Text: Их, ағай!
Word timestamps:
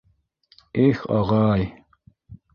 Их, 0.85 1.03
ағай! 1.19 1.69